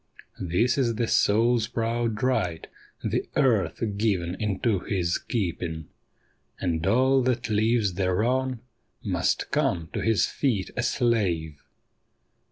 This 0.39 0.79
is 0.79 0.95
the 0.95 1.07
soul's 1.07 1.67
proud 1.67 2.23
right, 2.23 2.65
the 3.03 3.29
earth 3.35 3.83
given 3.97 4.33
into 4.39 4.79
his 4.79 5.19
keeping; 5.19 5.89
And 6.59 6.87
all 6.87 7.21
that 7.21 7.51
lives 7.51 7.93
thereon 7.93 8.61
must 9.03 9.51
come 9.51 9.89
to 9.93 9.99
his 10.01 10.25
feet 10.25 10.71
a 10.75 10.81
slave. 10.81 11.61